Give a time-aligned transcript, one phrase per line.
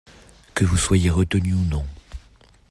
[0.55, 1.85] Que vous soyez retenue ou non.